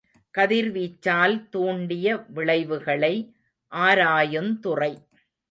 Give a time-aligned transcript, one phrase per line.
[0.37, 2.15] கதிர்வீச்சால் தூண்டிய
[2.29, 3.13] விளைவுகளை
[3.71, 4.93] ஆராயுந்துறை.